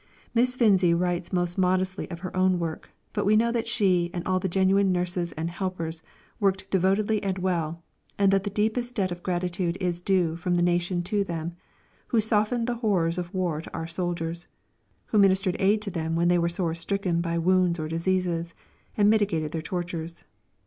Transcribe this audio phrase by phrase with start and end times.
[0.33, 4.25] Miss Finzi writes most modestly of her own work, but we know that she and
[4.25, 6.01] all the genuine nurses and helpers
[6.39, 7.83] worked devotedly and well,
[8.17, 11.55] and that the deepest debt of gratitude is due from the nation to them,
[12.07, 14.47] who softened the horrors of war to our soldiers,
[15.05, 18.55] who ministered aid to them when they were sore stricken by wounds or diseases,
[18.97, 20.23] and mitigated their tortures.